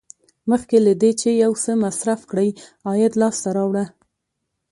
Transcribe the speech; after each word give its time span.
مخکې 0.49 0.77
له 0.85 0.93
دې 1.01 1.11
چې 1.21 1.29
یو 1.43 1.51
څه 1.63 1.71
مصرف 1.83 2.19
کړئ 2.31 2.49
عاید 2.87 3.13
لاسته 3.21 3.49
راوړه. 3.57 3.85